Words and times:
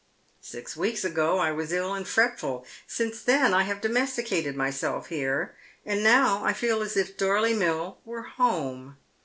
"Six 0.41 0.75
weeks 0.75 1.03
ago 1.03 1.37
I 1.37 1.51
was 1.51 1.71
ill 1.71 1.93
and 1.93 2.07
fretful. 2.07 2.65
Since 2.87 3.21
then 3.21 3.53
I 3.53 3.61
have 3.65 3.81
domesticated 3.81 4.55
myself 4.55 5.09
here, 5.09 5.53
and 5.85 6.03
now 6.03 6.43
I 6.43 6.53
feel 6.53 6.81
as 6.81 6.97
if 6.97 7.15
Dorley 7.17 7.53
Mill 7.53 7.99
were 8.03 8.23
home. 8.23 8.97